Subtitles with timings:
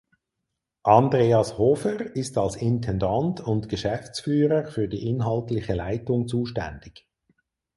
[0.81, 7.07] Andreas Hofer ist als Intendant und Geschäftsführer für die inhaltliche Leitung zuständig.